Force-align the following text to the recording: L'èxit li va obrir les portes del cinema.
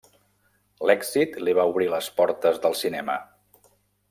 L'èxit 0.89 1.37
li 1.49 1.55
va 1.59 1.67
obrir 1.75 1.91
les 1.93 2.09
portes 2.21 2.61
del 2.65 2.79
cinema. 2.85 3.19